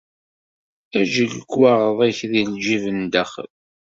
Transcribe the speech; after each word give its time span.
Eǧǧ 0.99 1.13
lekwaɣeḍ-ik 1.33 2.19
deg 2.31 2.47
lǧib 2.55 2.83
n 2.97 3.01
daxel. 3.13 3.51